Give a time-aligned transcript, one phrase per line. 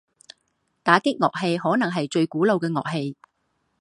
[0.81, 3.15] 打击乐器可能是最古老的乐器。